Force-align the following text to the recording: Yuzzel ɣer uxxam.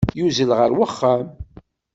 Yuzzel 0.19 0.51
ɣer 0.57 0.71
uxxam. 0.85 1.27